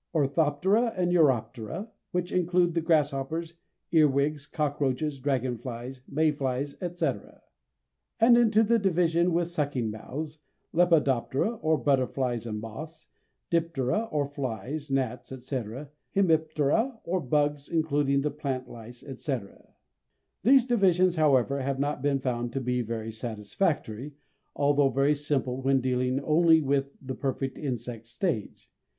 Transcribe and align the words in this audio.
Orthoptera 0.15 0.95
and 0.97 1.11
Neuroptera, 1.11 1.87
which 2.11 2.31
include 2.31 2.73
the 2.73 2.81
grasshoppers, 2.81 3.53
earwigs, 3.91 4.47
cockroaches, 4.47 5.19
dragonflies, 5.19 6.01
May 6.09 6.31
flies, 6.31 6.75
etc. 6.81 7.43
And 8.19 8.35
into 8.35 8.63
the 8.63 8.79
division 8.79 9.31
with 9.31 9.49
sucking 9.49 9.91
mouths: 9.91 10.39
Lepidoptera, 10.73 11.51
or 11.57 11.77
butterflies 11.77 12.47
and 12.47 12.59
moths; 12.59 13.09
Diptera 13.51 14.07
or 14.11 14.25
flies, 14.25 14.89
gnats, 14.89 15.31
etc.; 15.31 15.91
Hemiptera, 16.15 16.99
or 17.03 17.19
bugs, 17.19 17.69
including 17.69 18.21
the 18.21 18.31
plant 18.31 18.67
lice, 18.67 19.03
etc. 19.03 19.75
These 20.41 20.65
divisions, 20.65 21.15
however, 21.17 21.59
have 21.61 21.77
not 21.77 22.01
been 22.01 22.17
found 22.17 22.53
to 22.53 22.59
be 22.59 22.81
very 22.81 23.11
satisfactory, 23.11 24.15
although 24.55 24.89
very 24.89 25.13
simple 25.13 25.61
when 25.61 25.79
dealing 25.79 26.19
only 26.21 26.59
with 26.59 26.87
the 26.99 27.13
perfect 27.13 27.59
insect 27.59 28.07
stage. 28.07 28.67